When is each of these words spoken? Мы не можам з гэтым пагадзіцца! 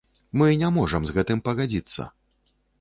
Мы 0.41 0.47
не 0.61 0.71
можам 0.77 1.05
з 1.09 1.15
гэтым 1.19 1.45
пагадзіцца! 1.51 2.11